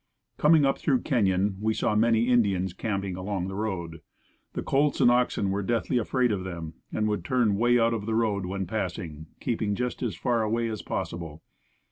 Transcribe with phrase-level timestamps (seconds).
[0.39, 4.01] Coming up through Kenyon we saw many Indians camping along the road.
[4.53, 8.07] The colts and oxen were deathly afraid of them and would turn way out of
[8.07, 11.43] the road when passing, keeping just as far away as possible.